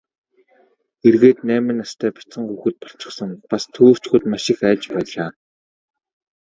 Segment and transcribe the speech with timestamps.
[1.07, 5.29] Эргээд найман настай бяцхан хүүхэд болчихсон, бас төөрчхөөд маш их айж байлаа.